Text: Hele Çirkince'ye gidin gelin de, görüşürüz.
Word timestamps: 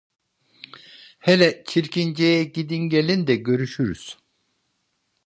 Hele 1.19 1.63
Çirkince'ye 1.67 2.43
gidin 2.43 2.83
gelin 2.89 3.27
de, 3.27 3.35
görüşürüz. 3.35 4.17